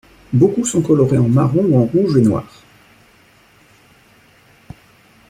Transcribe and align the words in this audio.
Beaucoup 0.33 0.65
sont 0.65 0.81
colorés 0.81 1.19
en 1.19 1.27
marron 1.29 1.63
ou 1.63 1.77
en 1.79 1.85
rouge 1.85 2.17
et 2.17 2.21
noir. 2.21 2.51